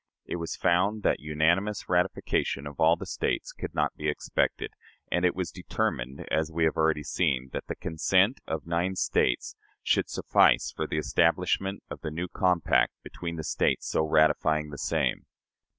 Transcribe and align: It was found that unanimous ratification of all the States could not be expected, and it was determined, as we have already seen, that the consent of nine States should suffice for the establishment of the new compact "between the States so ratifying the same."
It 0.25 0.37
was 0.37 0.55
found 0.55 1.03
that 1.03 1.19
unanimous 1.19 1.87
ratification 1.87 2.65
of 2.65 2.79
all 2.79 2.95
the 2.95 3.05
States 3.05 3.51
could 3.51 3.75
not 3.75 3.95
be 3.95 4.09
expected, 4.09 4.71
and 5.11 5.23
it 5.23 5.35
was 5.35 5.51
determined, 5.51 6.27
as 6.31 6.51
we 6.51 6.63
have 6.63 6.75
already 6.75 7.03
seen, 7.03 7.51
that 7.53 7.67
the 7.67 7.75
consent 7.75 8.39
of 8.47 8.65
nine 8.65 8.95
States 8.95 9.55
should 9.83 10.09
suffice 10.09 10.71
for 10.75 10.87
the 10.87 10.97
establishment 10.97 11.83
of 11.91 12.01
the 12.01 12.09
new 12.09 12.27
compact 12.27 12.93
"between 13.03 13.35
the 13.35 13.43
States 13.43 13.87
so 13.87 14.01
ratifying 14.03 14.71
the 14.71 14.79
same." 14.79 15.27